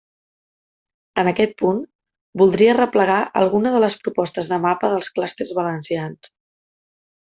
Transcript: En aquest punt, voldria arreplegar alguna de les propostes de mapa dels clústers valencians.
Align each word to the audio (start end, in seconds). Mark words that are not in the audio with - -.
En 1.23 1.29
aquest 1.31 1.53
punt, 1.59 1.83
voldria 2.43 2.73
arreplegar 2.75 3.19
alguna 3.45 3.77
de 3.77 3.85
les 3.87 4.01
propostes 4.03 4.53
de 4.55 4.63
mapa 4.67 4.95
dels 4.97 5.15
clústers 5.17 5.57
valencians. 5.65 6.39